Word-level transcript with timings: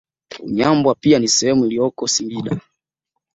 Unyambwa 0.39 0.95
pia 0.95 1.19
ni 1.19 1.27
sehemu 1.27 1.65
iliyoko 1.65 2.07
Singida 2.07 2.59